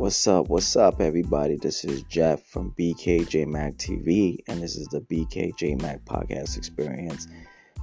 What's 0.00 0.26
up? 0.26 0.48
What's 0.48 0.76
up, 0.76 1.02
everybody? 1.02 1.58
This 1.60 1.84
is 1.84 2.04
Jeff 2.04 2.42
from 2.46 2.72
BKJ 2.72 3.46
Mac 3.46 3.74
TV, 3.74 4.38
and 4.48 4.62
this 4.62 4.74
is 4.74 4.86
the 4.86 5.02
BKJ 5.02 5.82
Mac 5.82 6.06
Podcast 6.06 6.56
Experience 6.56 7.28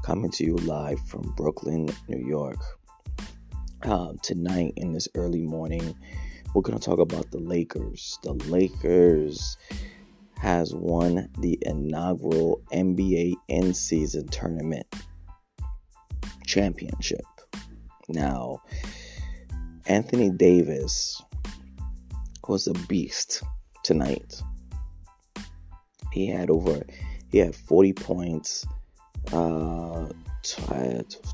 coming 0.04 0.32
to 0.32 0.44
you 0.44 0.55
live 0.55 1.00
from 1.02 1.32
Brooklyn, 1.38 1.88
New 2.08 2.27
York. 2.27 2.58
Um, 3.84 4.18
tonight, 4.23 4.73
in 4.77 4.94
this 4.94 5.08
early 5.14 5.41
morning, 5.41 5.95
we're 6.55 6.64
going 6.64 6.80
to 6.80 6.84
talk 6.84 6.98
about 6.98 7.30
the 7.30 7.38
Lakers. 7.38 8.18
The 8.23 8.34
Lakers 8.34 9.55
has 10.40 10.73
won 10.73 11.30
the 11.38 11.59
inaugural 11.62 12.63
NBA 12.73 13.36
in 13.48 13.76
season 13.76 14.27
tournament 14.30 14.88
championship. 16.48 17.22
Now, 18.09 18.63
Anthony 19.86 20.31
Davis 20.31 21.22
was 22.48 22.68
a 22.68 22.74
beast 22.88 23.44
tonight. 23.84 24.42
He 26.12 26.28
had 26.28 26.50
over, 26.50 26.86
he 27.32 27.38
had 27.40 27.56
40 27.56 27.94
points, 27.94 28.66
uh, 29.32 30.08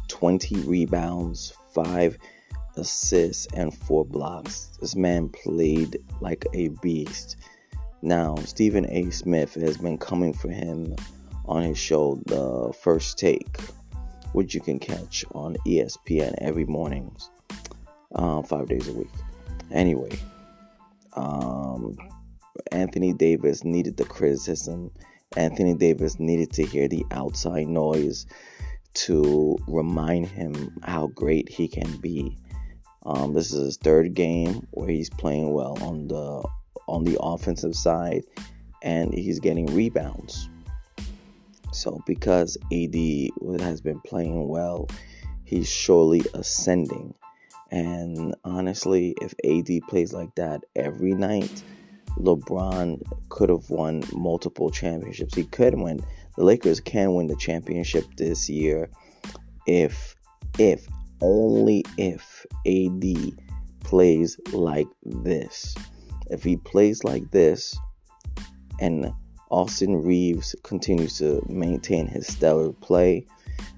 20 0.08 0.56
rebounds, 0.62 1.54
five 1.74 2.18
assists, 2.76 3.48
and 3.54 3.74
four 3.74 4.06
blocks. 4.06 4.70
This 4.82 4.96
man 4.96 5.30
played 5.30 6.04
like 6.22 6.46
a 6.54 6.70
beast. 6.82 7.38
Now, 8.02 8.36
Stephen 8.38 8.86
A. 8.90 9.10
Smith 9.12 9.54
has 9.56 9.78
been 9.78 9.98
coming 9.98 10.34
for 10.34 10.50
him 10.50 10.96
on 11.46 11.64
his 11.64 11.78
show, 11.78 12.22
The 12.26 12.74
First 12.82 13.18
Take, 13.18 13.58
which 14.34 14.54
you 14.54 14.62
can 14.62 14.80
catch 14.80 15.24
on 15.34 15.56
ESPN 15.66 16.36
every 16.40 16.66
morning, 16.66 17.16
uh, 18.16 18.42
five 18.42 18.68
days 18.68 18.88
a 18.88 18.94
week. 18.94 19.12
Anyway, 19.72 20.20
um, 21.16 21.96
Anthony 22.72 23.14
Davis 23.14 23.64
needed 23.64 23.98
the 23.98 24.06
criticism. 24.06 24.92
Anthony 25.36 25.74
Davis 25.74 26.20
needed 26.20 26.52
to 26.54 26.66
hear 26.66 26.88
the 26.88 27.06
outside 27.12 27.68
noise 27.68 28.26
to 28.94 29.58
remind 29.68 30.28
him 30.28 30.76
how 30.84 31.08
great 31.08 31.50
he 31.50 31.68
can 31.68 31.98
be. 31.98 32.38
Um, 33.06 33.34
this 33.34 33.52
is 33.52 33.66
his 33.66 33.78
third 33.78 34.14
game 34.14 34.68
where 34.72 34.90
he's 34.90 35.10
playing 35.10 35.52
well 35.54 35.78
on 35.84 36.08
the 36.08 36.48
on 36.88 37.04
the 37.04 37.18
offensive 37.22 37.76
side, 37.76 38.24
and 38.82 39.14
he's 39.14 39.40
getting 39.40 39.66
rebounds. 39.68 40.50
So 41.72 42.02
because 42.06 42.58
AD 42.72 42.96
has 43.62 43.82
been 43.82 44.00
playing 44.02 44.48
well, 44.48 44.88
he's 45.44 45.70
surely 45.70 46.22
ascending. 46.34 47.16
And 47.74 48.36
honestly, 48.44 49.16
if 49.20 49.34
AD 49.44 49.88
plays 49.90 50.14
like 50.14 50.36
that 50.36 50.64
every 50.76 51.16
night, 51.16 51.64
LeBron 52.20 53.02
could 53.30 53.50
have 53.50 53.68
won 53.68 54.04
multiple 54.14 54.70
championships. 54.70 55.34
He 55.34 55.46
could 55.46 55.74
win. 55.74 56.00
The 56.38 56.44
Lakers 56.44 56.80
can 56.80 57.16
win 57.16 57.26
the 57.26 57.36
championship 57.36 58.06
this 58.16 58.48
year 58.48 58.92
if, 59.66 60.16
if, 60.60 60.86
only 61.20 61.84
if 61.98 62.46
AD 62.68 63.40
plays 63.84 64.40
like 64.52 64.88
this. 65.02 65.74
If 66.30 66.44
he 66.44 66.58
plays 66.58 67.04
like 67.04 67.32
this 67.32 67.76
and 68.80 69.12
Austin 69.50 69.96
Reaves 69.96 70.56
continues 70.62 71.18
to 71.18 71.44
maintain 71.50 72.06
his 72.06 72.28
stellar 72.28 72.72
play, 72.72 73.26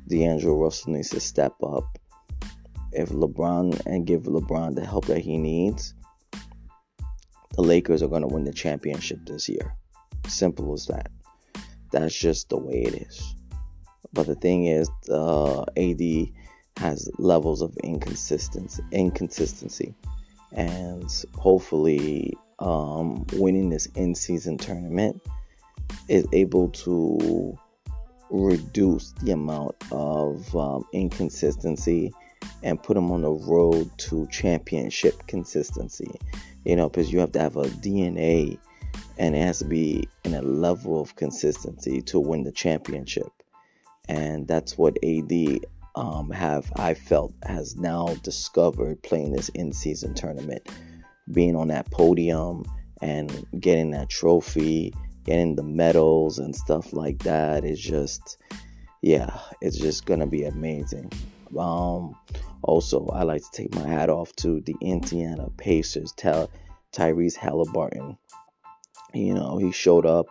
D'Angelo 0.10 0.56
Russell 0.56 0.92
needs 0.92 1.12
to 1.12 1.22
step 1.22 1.54
up 1.64 1.98
if 2.96 3.10
LeBron 3.10 3.82
and 3.86 4.08
give 4.08 4.24
LeBron 4.24 4.76
the 4.76 4.86
help 4.86 5.06
that 5.06 5.20
he 5.20 5.38
needs, 5.38 5.94
the 7.56 7.62
Lakers 7.62 8.02
are 8.02 8.08
going 8.08 8.22
to 8.22 8.28
win 8.28 8.44
the 8.44 8.54
championship 8.54 9.20
this 9.26 9.48
year. 9.48 9.76
Simple 10.28 10.74
as 10.74 10.88
that. 10.88 11.12
That's 11.92 12.18
just 12.18 12.50
the 12.50 12.58
way 12.58 12.84
it 12.84 12.96
is. 13.08 13.36
But 14.14 14.28
the 14.28 14.36
thing 14.36 14.66
is, 14.66 14.90
uh, 15.10 15.62
AD 15.78 16.02
has 16.78 17.10
levels 17.18 17.62
of 17.62 17.76
inconsistency, 17.84 18.84
inconsistency, 18.92 19.94
and 20.52 21.10
hopefully, 21.36 22.34
um, 22.60 23.26
winning 23.34 23.70
this 23.70 23.86
in-season 23.88 24.58
tournament 24.58 25.22
is 26.08 26.26
able 26.32 26.70
to 26.70 27.58
reduce 28.30 29.12
the 29.24 29.32
amount 29.32 29.76
of 29.92 30.56
um, 30.56 30.84
inconsistency 30.94 32.12
and 32.64 32.82
put 32.82 32.96
them 32.96 33.12
on 33.12 33.22
the 33.22 33.32
road 33.32 33.90
to 33.98 34.28
championship 34.28 35.28
consistency. 35.28 36.12
You 36.64 36.76
know, 36.76 36.90
because 36.90 37.12
you 37.12 37.20
have 37.20 37.32
to 37.34 37.40
have 37.40 37.58
a 37.58 37.64
DNA 37.64 38.58
and 39.18 39.36
it 39.36 39.42
has 39.42 39.60
to 39.60 39.66
be 39.66 40.08
in 40.24 40.34
a 40.34 40.42
level 40.42 41.00
of 41.00 41.16
consistency 41.16 42.02
to 42.02 42.20
win 42.20 42.44
the 42.44 42.52
championship. 42.52 43.32
And 44.08 44.48
that's 44.48 44.78
what 44.78 44.98
AD 45.04 45.60
um, 45.96 46.30
have 46.32 46.72
I 46.76 46.94
felt 46.94 47.34
has 47.44 47.76
now 47.76 48.08
discovered 48.24 49.02
playing 49.04 49.32
this 49.32 49.50
in-season 49.50 50.14
tournament, 50.14 50.70
being 51.32 51.56
on 51.56 51.70
that 51.70 51.90
podium 51.92 52.66
and 53.02 53.46
getting 53.60 53.92
that 53.92 54.10
trophy, 54.10 54.94
getting 55.24 55.56
the 55.56 55.64
medals 55.64 56.40
and 56.40 56.56
stuff 56.56 56.94
like 56.94 57.20
that 57.24 57.64
is 57.64 57.80
just, 57.80 58.38
yeah, 59.02 59.40
it's 59.62 59.78
just 59.78 60.06
gonna 60.06 60.28
be 60.28 60.44
amazing. 60.44 61.12
Um, 61.58 62.16
also, 62.62 63.08
I 63.08 63.24
like 63.24 63.42
to 63.42 63.52
take 63.52 63.76
my 63.76 63.88
hat 63.88 64.10
off 64.10 64.36
to 64.38 64.62
the 64.62 64.76
Indiana 64.82 65.50
Pacers, 65.58 66.12
Ty- 66.14 66.48
Tyrese 66.92 67.36
Halliburton. 67.36 68.18
You 69.14 69.34
know, 69.34 69.58
he 69.58 69.72
showed 69.72 70.06
up 70.06 70.26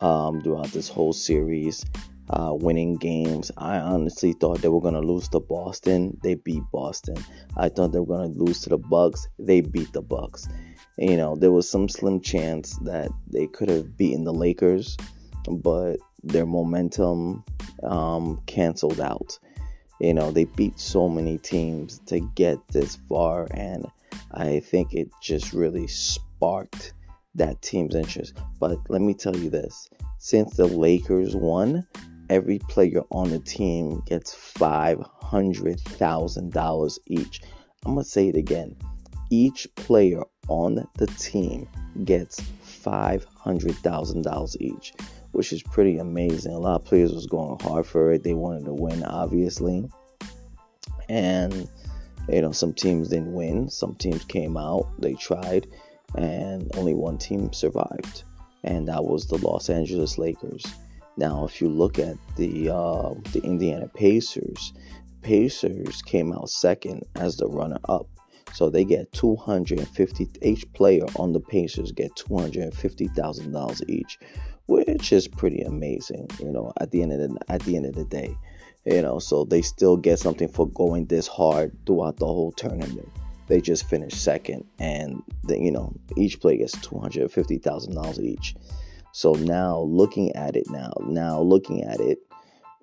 um, 0.00 0.40
throughout 0.40 0.68
this 0.68 0.88
whole 0.88 1.12
series, 1.12 1.84
uh, 2.30 2.52
winning 2.54 2.96
games. 2.96 3.50
I 3.56 3.78
honestly 3.78 4.32
thought 4.32 4.62
they 4.62 4.68
were 4.68 4.80
going 4.80 4.94
to 4.94 5.00
lose 5.00 5.28
to 5.30 5.40
Boston. 5.40 6.18
They 6.22 6.34
beat 6.34 6.62
Boston. 6.72 7.16
I 7.56 7.68
thought 7.68 7.92
they 7.92 8.00
were 8.00 8.06
going 8.06 8.32
to 8.32 8.38
lose 8.38 8.60
to 8.62 8.70
the 8.70 8.78
Bucks. 8.78 9.26
They 9.38 9.60
beat 9.60 9.92
the 9.92 10.02
Bucks. 10.02 10.48
You 10.96 11.16
know, 11.16 11.34
there 11.34 11.52
was 11.52 11.68
some 11.68 11.88
slim 11.88 12.20
chance 12.20 12.78
that 12.84 13.10
they 13.26 13.46
could 13.48 13.68
have 13.68 13.96
beaten 13.96 14.24
the 14.24 14.32
Lakers, 14.32 14.96
but 15.48 15.96
their 16.22 16.46
momentum 16.46 17.44
um, 17.82 18.40
canceled 18.46 19.00
out. 19.00 19.38
You 20.00 20.14
know, 20.14 20.30
they 20.30 20.44
beat 20.44 20.78
so 20.78 21.08
many 21.08 21.38
teams 21.38 21.98
to 22.06 22.20
get 22.20 22.58
this 22.68 22.96
far, 23.08 23.48
and 23.52 23.86
I 24.32 24.60
think 24.60 24.92
it 24.92 25.08
just 25.22 25.52
really 25.52 25.86
sparked 25.86 26.92
that 27.34 27.62
team's 27.62 27.94
interest. 27.94 28.36
But 28.60 28.78
let 28.88 29.00
me 29.00 29.14
tell 29.14 29.36
you 29.36 29.48
this 29.50 29.88
since 30.18 30.56
the 30.56 30.66
Lakers 30.66 31.36
won, 31.36 31.86
every 32.30 32.58
player 32.58 33.02
on 33.10 33.28
the 33.30 33.40
team 33.40 34.02
gets 34.06 34.34
$500,000 34.34 36.98
each. 37.06 37.42
I'm 37.84 37.94
going 37.94 38.04
to 38.04 38.10
say 38.10 38.28
it 38.28 38.36
again. 38.36 38.76
Each 39.30 39.66
player 39.74 40.22
on 40.48 40.86
the 40.96 41.06
team 41.18 41.68
gets 42.04 42.40
$500,000 42.84 44.56
each 44.60 44.92
which 45.34 45.52
is 45.52 45.62
pretty 45.62 45.98
amazing. 45.98 46.52
A 46.52 46.58
lot 46.58 46.80
of 46.80 46.86
players 46.86 47.12
was 47.12 47.26
going 47.26 47.58
hard 47.60 47.86
for 47.86 48.12
it. 48.12 48.22
They 48.22 48.34
wanted 48.34 48.64
to 48.66 48.72
win, 48.72 49.02
obviously. 49.04 49.88
And 51.08 51.68
you 52.28 52.40
know, 52.40 52.52
some 52.52 52.72
teams 52.72 53.08
didn't 53.08 53.32
win. 53.32 53.68
Some 53.68 53.94
teams 53.96 54.24
came 54.24 54.56
out, 54.56 54.88
they 54.98 55.14
tried, 55.14 55.66
and 56.14 56.70
only 56.76 56.94
one 56.94 57.18
team 57.18 57.52
survived, 57.52 58.24
and 58.62 58.88
that 58.88 59.04
was 59.04 59.26
the 59.26 59.36
Los 59.36 59.68
Angeles 59.68 60.16
Lakers. 60.18 60.64
Now, 61.16 61.44
if 61.44 61.60
you 61.60 61.68
look 61.68 61.98
at 61.98 62.16
the 62.36 62.70
uh, 62.70 63.14
the 63.32 63.40
Indiana 63.44 63.88
Pacers, 63.88 64.72
Pacers 65.22 66.02
came 66.02 66.32
out 66.32 66.48
second 66.48 67.02
as 67.16 67.36
the 67.36 67.46
runner-up. 67.46 68.06
So 68.52 68.70
they 68.70 68.84
get 68.84 69.12
250 69.12 70.28
each 70.42 70.72
player 70.74 71.04
on 71.16 71.32
the 71.32 71.40
Pacers 71.40 71.90
get 71.90 72.14
$250,000 72.14 73.88
each, 73.88 74.18
which 74.66 75.12
is 75.12 75.28
pretty 75.28 75.62
amazing, 75.62 76.28
you 76.40 76.50
know, 76.50 76.72
at 76.80 76.90
the 76.90 77.02
end 77.02 77.12
of 77.12 77.18
the 77.18 77.38
at 77.48 77.62
the 77.62 77.76
end 77.76 77.86
of 77.86 77.94
the 77.94 78.04
day. 78.04 78.36
You 78.84 79.00
know, 79.00 79.18
so 79.18 79.44
they 79.44 79.62
still 79.62 79.96
get 79.96 80.18
something 80.18 80.48
for 80.48 80.68
going 80.68 81.06
this 81.06 81.26
hard 81.26 81.74
throughout 81.86 82.18
the 82.18 82.26
whole 82.26 82.52
tournament. 82.52 83.08
They 83.46 83.60
just 83.60 83.88
finished 83.88 84.22
second 84.22 84.64
and 84.78 85.22
the, 85.42 85.58
you 85.58 85.70
know, 85.70 85.94
each 86.16 86.40
player 86.40 86.58
gets 86.58 86.76
$250,000 86.76 88.20
each. 88.20 88.54
So 89.12 89.32
now 89.32 89.80
looking 89.80 90.34
at 90.34 90.56
it 90.56 90.68
now, 90.70 90.92
now 91.00 91.40
looking 91.40 91.82
at 91.82 92.00
it, 92.00 92.18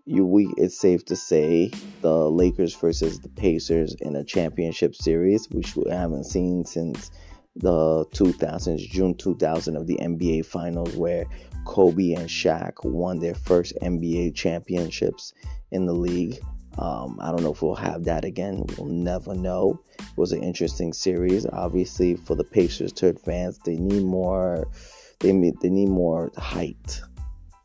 you 0.06 0.26
we 0.26 0.52
it's 0.58 0.80
safe 0.80 1.06
to 1.06 1.16
say 1.16 1.72
the 2.02 2.32
Lakers 2.32 2.74
versus 2.74 3.20
the 3.20 3.30
Pacers 3.30 3.96
in 4.02 4.16
a 4.16 4.24
championship 4.24 4.96
series, 4.96 5.50
which 5.52 5.76
we 5.76 5.90
haven't 5.90 6.24
seen 6.24 6.66
since 6.66 7.12
the 7.56 8.06
2000s, 8.14 8.90
June 8.90 9.16
2000 9.16 9.76
of 9.76 9.88
the 9.88 9.98
NBA 10.02 10.46
Finals, 10.46 10.96
where 10.96 11.26
Kobe 11.66 12.14
and 12.14 12.30
Shaq 12.30 12.84
won 12.84 13.20
their 13.20 13.36
first 13.36 13.74
NBA 13.82 14.36
championships 14.36 15.34
in 15.72 15.86
the 15.86 15.94
league. 15.94 16.40
Um, 16.78 17.20
I 17.22 17.32
don't 17.32 17.44
know 17.44 17.52
if 17.52 17.62
we'll 17.62 17.76
have 17.76 18.06
that 18.06 18.24
again. 18.24 18.64
We'll 18.78 18.88
never 18.88 19.36
know. 19.36 19.82
It 20.00 20.18
was 20.18 20.32
an 20.32 20.42
interesting 20.42 20.94
series. 20.94 21.46
Obviously, 21.46 22.16
for 22.16 22.36
the 22.36 22.46
Pacers 22.46 22.94
third 22.94 23.20
fans, 23.20 23.60
they 23.66 23.76
need 23.76 24.04
more. 24.04 24.68
They 25.20 25.34
need 25.34 25.60
they 25.62 25.70
need 25.70 25.90
more 25.90 26.32
height 26.38 27.02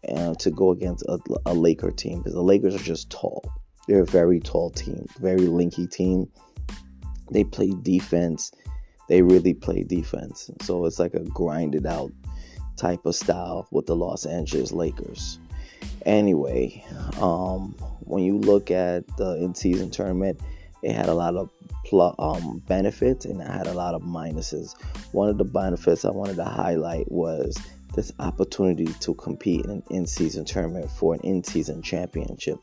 uh, 0.08 0.34
to 0.34 0.50
go 0.50 0.72
against 0.72 1.04
a, 1.04 1.18
a 1.46 1.54
Laker 1.54 1.92
team 1.92 2.18
because 2.18 2.34
the 2.34 2.42
Lakers 2.42 2.74
are 2.74 2.78
just 2.78 3.10
tall. 3.10 3.44
They're 3.86 4.02
a 4.02 4.06
very 4.06 4.40
tall 4.40 4.70
team, 4.70 5.06
very 5.20 5.42
linky 5.42 5.88
team. 5.88 6.28
They 7.30 7.44
play 7.44 7.72
defense. 7.82 8.52
They 9.08 9.22
really 9.22 9.54
play 9.54 9.82
defense. 9.84 10.50
So 10.62 10.84
it's 10.86 10.98
like 10.98 11.14
a 11.14 11.20
grinded 11.20 11.86
out 11.86 12.12
type 12.76 13.06
of 13.06 13.14
style 13.14 13.66
with 13.70 13.86
the 13.86 13.96
Los 13.96 14.26
Angeles 14.26 14.72
Lakers. 14.72 15.38
Anyway, 16.04 16.84
um, 17.20 17.74
when 18.00 18.22
you 18.22 18.38
look 18.38 18.70
at 18.70 19.04
the 19.16 19.36
in-season 19.36 19.90
tournament, 19.90 20.40
it 20.82 20.92
had 20.92 21.08
a 21.08 21.14
lot 21.14 21.34
of 21.34 21.50
pl- 21.84 22.14
um, 22.18 22.62
benefits 22.66 23.24
and 23.24 23.40
it 23.40 23.46
had 23.46 23.66
a 23.66 23.72
lot 23.72 23.94
of 23.94 24.02
minuses. 24.02 24.74
One 25.12 25.28
of 25.28 25.38
the 25.38 25.44
benefits 25.44 26.04
I 26.04 26.10
wanted 26.10 26.36
to 26.36 26.44
highlight 26.44 27.10
was 27.10 27.56
this 27.94 28.12
opportunity 28.18 28.86
to 29.00 29.14
compete 29.14 29.64
in 29.64 29.70
an 29.70 29.82
in-season 29.90 30.44
tournament 30.44 30.90
for 30.90 31.14
an 31.14 31.20
in-season 31.20 31.82
championship, 31.82 32.58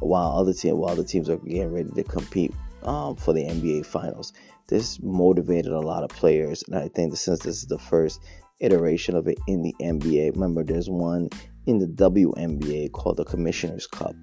while 0.00 0.38
other 0.38 0.52
team 0.52 0.76
while 0.76 0.94
the 0.94 1.04
teams 1.04 1.30
are 1.30 1.38
getting 1.38 1.72
ready 1.72 1.90
to 1.90 2.04
compete 2.04 2.52
um, 2.86 3.16
for 3.16 3.34
the 3.34 3.44
NBA 3.44 3.84
Finals. 3.84 4.32
This 4.68 5.00
motivated 5.02 5.72
a 5.72 5.80
lot 5.80 6.02
of 6.02 6.10
players, 6.10 6.64
and 6.66 6.76
I 6.76 6.88
think 6.88 7.16
since 7.16 7.40
this 7.40 7.62
is 7.62 7.66
the 7.66 7.78
first 7.78 8.20
iteration 8.60 9.16
of 9.16 9.28
it 9.28 9.38
in 9.46 9.62
the 9.62 9.74
NBA, 9.80 10.32
remember 10.32 10.64
there's 10.64 10.88
one 10.88 11.28
in 11.66 11.78
the 11.78 11.86
WNBA 11.86 12.92
called 12.92 13.16
the 13.16 13.24
Commissioner's 13.24 13.86
Cup. 13.86 14.14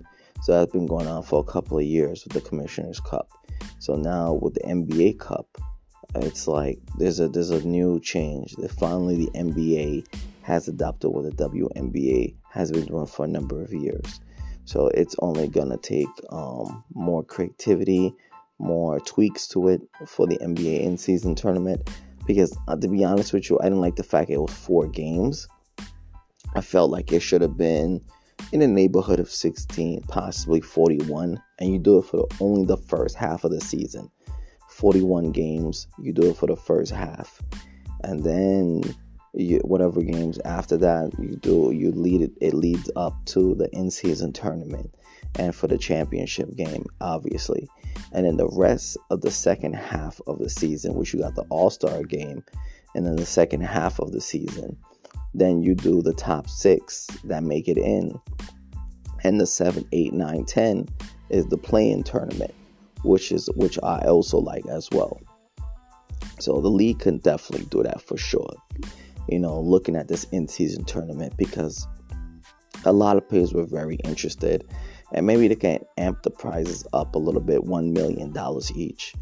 So 0.41 0.53
that's 0.53 0.71
been 0.71 0.87
going 0.87 1.07
on 1.07 1.23
for 1.23 1.39
a 1.39 1.51
couple 1.51 1.77
of 1.77 1.85
years 1.85 2.23
with 2.23 2.33
the 2.33 2.41
Commissioner's 2.41 2.99
Cup. 2.99 3.29
So 3.79 3.95
now 3.95 4.33
with 4.33 4.55
the 4.55 4.61
NBA 4.61 5.19
Cup, 5.19 5.47
it's 6.15 6.47
like 6.47 6.79
there's 6.97 7.19
a 7.19 7.27
there's 7.27 7.49
a 7.49 7.65
new 7.65 7.99
change. 7.99 8.53
That 8.57 8.71
finally 8.71 9.25
the 9.25 9.31
NBA 9.31 10.05
has 10.41 10.67
adopted 10.67 11.11
what 11.11 11.23
the 11.23 11.49
WNBA 11.49 12.35
has 12.49 12.71
been 12.71 12.85
doing 12.85 13.07
for 13.07 13.25
a 13.25 13.27
number 13.27 13.61
of 13.61 13.73
years. 13.73 14.19
So 14.65 14.87
it's 14.87 15.15
only 15.19 15.47
gonna 15.47 15.77
take 15.77 16.07
um, 16.29 16.83
more 16.93 17.23
creativity, 17.23 18.13
more 18.59 18.99
tweaks 18.99 19.47
to 19.49 19.67
it 19.69 19.81
for 20.07 20.27
the 20.27 20.37
NBA 20.37 20.81
in 20.81 20.97
season 20.97 21.35
tournament. 21.35 21.89
Because 22.25 22.57
uh, 22.67 22.75
to 22.75 22.87
be 22.87 23.03
honest 23.03 23.33
with 23.33 23.49
you, 23.49 23.59
I 23.59 23.65
didn't 23.65 23.81
like 23.81 23.95
the 23.95 24.03
fact 24.03 24.29
it 24.29 24.37
was 24.37 24.53
four 24.53 24.87
games. 24.87 25.47
I 26.55 26.61
felt 26.61 26.91
like 26.91 27.11
it 27.11 27.21
should 27.21 27.41
have 27.41 27.57
been 27.57 28.01
in 28.51 28.59
the 28.59 28.67
neighborhood 28.67 29.19
of 29.19 29.29
16, 29.29 30.03
possibly 30.03 30.61
41, 30.61 31.41
and 31.59 31.73
you 31.73 31.79
do 31.79 31.97
it 31.99 32.05
for 32.05 32.17
the, 32.17 32.35
only 32.39 32.65
the 32.65 32.77
first 32.77 33.15
half 33.15 33.43
of 33.43 33.51
the 33.51 33.61
season. 33.61 34.09
41 34.69 35.31
games, 35.31 35.87
you 35.99 36.13
do 36.13 36.29
it 36.29 36.37
for 36.37 36.47
the 36.47 36.55
first 36.55 36.91
half, 36.91 37.41
and 38.03 38.23
then 38.23 38.81
you, 39.33 39.59
whatever 39.59 40.01
games 40.01 40.39
after 40.45 40.77
that 40.77 41.11
you 41.19 41.35
do, 41.35 41.71
you 41.71 41.91
lead 41.91 42.21
it. 42.21 42.31
It 42.41 42.53
leads 42.53 42.89
up 42.95 43.13
to 43.27 43.55
the 43.55 43.69
in-season 43.71 44.33
tournament 44.33 44.93
and 45.39 45.55
for 45.55 45.67
the 45.67 45.77
championship 45.77 46.55
game, 46.55 46.85
obviously, 47.01 47.67
and 48.11 48.25
then 48.25 48.37
the 48.37 48.49
rest 48.49 48.97
of 49.09 49.21
the 49.21 49.31
second 49.31 49.73
half 49.73 50.21
of 50.27 50.39
the 50.39 50.49
season, 50.49 50.93
which 50.93 51.13
you 51.13 51.21
got 51.21 51.35
the 51.35 51.45
All 51.49 51.69
Star 51.69 52.03
game, 52.03 52.43
and 52.95 53.05
then 53.05 53.15
the 53.15 53.25
second 53.25 53.61
half 53.61 53.99
of 53.99 54.11
the 54.11 54.21
season 54.21 54.77
then 55.33 55.61
you 55.61 55.75
do 55.75 56.01
the 56.01 56.13
top 56.13 56.47
six 56.47 57.07
that 57.23 57.43
make 57.43 57.67
it 57.67 57.77
in. 57.77 58.19
And 59.23 59.39
the 59.39 59.47
seven, 59.47 59.87
eight, 59.91 60.13
nine, 60.13 60.45
ten 60.45 60.87
is 61.29 61.45
the 61.47 61.57
play-in 61.57 62.03
tournament, 62.03 62.53
which 63.03 63.31
is 63.31 63.49
which 63.55 63.79
I 63.81 63.99
also 63.99 64.37
like 64.37 64.65
as 64.67 64.89
well. 64.91 65.19
So 66.39 66.59
the 66.61 66.69
league 66.69 66.99
can 66.99 67.19
definitely 67.19 67.67
do 67.67 67.83
that 67.83 68.01
for 68.01 68.17
sure. 68.17 68.53
You 69.29 69.39
know, 69.39 69.59
looking 69.59 69.95
at 69.95 70.07
this 70.07 70.25
in-season 70.31 70.85
tournament 70.85 71.35
because 71.37 71.87
a 72.85 72.91
lot 72.91 73.17
of 73.17 73.27
players 73.27 73.53
were 73.53 73.65
very 73.65 73.95
interested, 74.03 74.65
and 75.13 75.25
maybe 75.25 75.47
they 75.47 75.55
can 75.55 75.79
amp 75.97 76.23
the 76.23 76.31
prizes 76.31 76.85
up 76.93 77.15
a 77.15 77.19
little 77.19 77.41
bit, 77.41 77.63
one 77.63 77.93
million 77.93 78.33
dollars 78.33 78.71
each. 78.75 79.13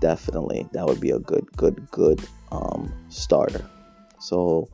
Definitely, 0.00 0.66
that 0.72 0.86
would 0.86 1.00
be 1.00 1.10
a 1.10 1.18
good, 1.18 1.46
good, 1.56 1.88
good 1.90 2.26
um, 2.50 2.92
starter. 3.08 3.64
So 4.18 4.68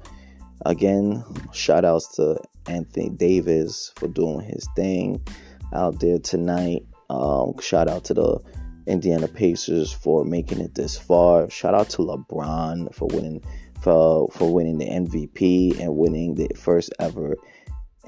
Again, 0.66 1.24
shout 1.52 1.86
outs 1.86 2.16
to 2.16 2.38
Anthony 2.66 3.08
Davis 3.08 3.92
for 3.96 4.08
doing 4.08 4.40
his 4.40 4.68
thing 4.76 5.24
out 5.72 6.00
there 6.00 6.18
tonight. 6.18 6.84
Um, 7.08 7.58
shout 7.60 7.88
out 7.88 8.04
to 8.04 8.14
the 8.14 8.40
Indiana 8.86 9.26
Pacers 9.26 9.90
for 9.90 10.24
making 10.24 10.60
it 10.60 10.74
this 10.74 10.98
far. 10.98 11.48
Shout 11.48 11.74
out 11.74 11.88
to 11.90 11.98
LeBron 11.98 12.94
for 12.94 13.08
winning 13.08 13.42
for 13.82 14.28
for 14.32 14.52
winning 14.52 14.78
the 14.78 14.88
MVP 14.88 15.80
and 15.80 15.96
winning 15.96 16.34
the 16.34 16.48
first 16.56 16.92
ever 16.98 17.36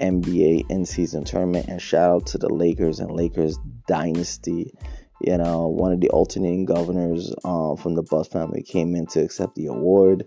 NBA 0.01 0.71
in 0.71 0.87
season 0.87 1.25
tournament. 1.25 1.69
And 1.69 1.81
shout 1.81 2.11
out 2.11 2.27
to 2.29 2.39
the 2.39 2.53
Lakers 2.53 3.01
and 3.01 3.11
Lakers 3.11 3.59
dynasty. 3.87 4.75
You 5.21 5.39
know, 5.39 5.69
one 5.69 5.93
of 5.93 6.01
the 6.01 6.11
alternating 6.11 6.65
governors 6.65 7.33
um, 7.45 7.77
from 7.77 7.95
the 7.95 8.03
Buss 8.03 8.29
family 8.29 8.63
came 8.63 8.97
in 8.97 9.07
to 9.09 9.21
accept 9.21 9.55
the 9.55 9.67
award. 9.67 10.25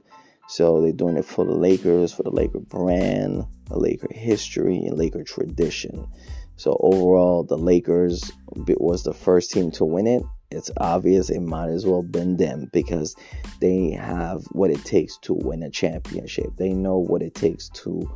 So 0.47 0.81
they're 0.81 0.93
doing 0.93 1.17
it 1.17 1.25
for 1.25 1.43
the 1.43 1.55
Lakers, 1.55 2.13
for 2.13 2.23
the 2.23 2.29
Laker 2.29 2.59
brand, 2.59 3.45
the 3.67 3.79
Laker 3.79 4.07
history, 4.11 4.77
and 4.77 4.97
Laker 4.97 5.23
tradition. 5.23 6.07
So 6.55 6.77
overall, 6.79 7.43
the 7.43 7.57
Lakers 7.57 8.31
was 8.55 9.03
the 9.03 9.13
first 9.13 9.51
team 9.51 9.71
to 9.71 9.85
win 9.85 10.07
it. 10.07 10.23
It's 10.51 10.71
obvious 10.77 11.29
it 11.29 11.41
might 11.41 11.69
as 11.69 11.85
well 11.85 12.03
been 12.03 12.37
them 12.37 12.69
because 12.71 13.15
they 13.59 13.91
have 13.91 14.43
what 14.51 14.69
it 14.69 14.83
takes 14.85 15.17
to 15.19 15.33
win 15.33 15.63
a 15.63 15.69
championship. 15.69 16.55
They 16.57 16.73
know 16.73 16.97
what 16.97 17.21
it 17.21 17.33
takes 17.33 17.69
to 17.69 18.09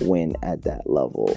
win 0.00 0.36
at 0.42 0.62
that 0.62 0.88
level. 0.88 1.36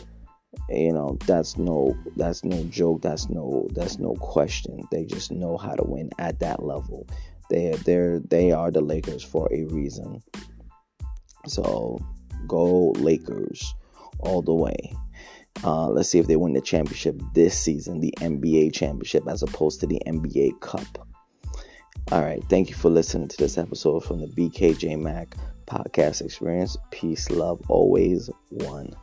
You 0.70 0.94
know, 0.94 1.18
that's 1.26 1.58
no 1.58 1.96
that's 2.16 2.44
no 2.44 2.64
joke, 2.66 3.02
that's 3.02 3.30
no 3.30 3.68
that's 3.74 4.00
no 4.00 4.14
question. 4.16 4.88
They 4.92 5.06
just 5.06 5.32
know 5.32 5.58
how 5.58 5.76
to 5.76 5.84
win 5.84 6.10
at 6.18 6.40
that 6.40 6.64
level. 6.64 7.08
They 7.50 7.72
they're 7.86 8.20
they 8.20 8.52
are 8.52 8.72
the 8.72 8.82
Lakers 8.82 9.24
for 9.24 9.48
a 9.54 9.66
reason. 9.66 10.22
So 11.48 12.00
go 12.48 12.92
Lakers 12.92 13.74
all 14.20 14.42
the 14.42 14.54
way. 14.54 14.94
Uh, 15.64 15.90
let's 15.90 16.10
see 16.10 16.20
if 16.20 16.28
they 16.28 16.36
win 16.36 16.54
the 16.54 16.62
championship 16.62 17.22
this 17.34 17.58
season, 17.58 18.00
the 18.00 18.14
NBA 18.18 18.74
championship, 18.74 19.28
as 19.28 19.44
opposed 19.44 19.80
to 19.82 19.88
the 19.88 20.02
NBA 20.08 20.62
Cup. 20.62 21.08
All 22.12 22.22
right. 22.22 22.44
Thank 22.50 22.70
you 22.70 22.76
for 22.76 22.90
listening 22.90 23.28
to 23.28 23.38
this 23.38 23.58
episode 23.58 24.04
from 24.04 24.20
the 24.20 24.28
BKJ 24.28 25.00
Mac 25.00 25.36
podcast 25.68 26.22
experience. 26.22 26.78
Peace, 26.92 27.30
love, 27.30 27.62
always 27.70 28.30
one. 28.50 28.96